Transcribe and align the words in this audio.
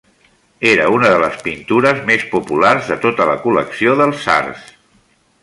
Era 0.69 0.85
una 0.93 1.11
de 1.15 1.19
les 1.23 1.37
pintures 1.47 2.01
més 2.07 2.25
populars 2.31 2.89
de 2.93 2.99
tota 3.05 3.29
la 3.33 3.37
col·lecció 3.45 3.95
dels 4.01 4.25
tsars. 4.27 4.67